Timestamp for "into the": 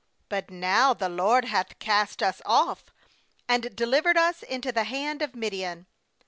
4.41-4.85